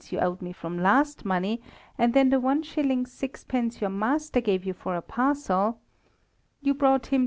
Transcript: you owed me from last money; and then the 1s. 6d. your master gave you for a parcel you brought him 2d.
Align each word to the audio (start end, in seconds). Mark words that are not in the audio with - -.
you 0.11 0.17
owed 0.17 0.41
me 0.41 0.51
from 0.51 0.79
last 0.81 1.25
money; 1.25 1.61
and 1.95 2.15
then 2.15 2.31
the 2.31 2.37
1s. 2.41 2.63
6d. 2.71 3.81
your 3.81 3.89
master 3.91 4.41
gave 4.41 4.65
you 4.65 4.73
for 4.73 4.95
a 4.95 5.01
parcel 5.03 5.79
you 6.59 6.73
brought 6.73 7.05
him 7.05 7.19
2d. 7.19 7.19